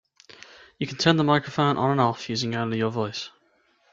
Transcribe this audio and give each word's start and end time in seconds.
You 0.79 0.87
can 0.87 0.97
turn 0.97 1.17
the 1.17 1.23
microphone 1.23 1.77
on 1.77 1.91
and 1.91 2.01
off 2.01 2.27
using 2.27 2.55
only 2.55 2.79
your 2.79 2.89
voice. 2.89 3.29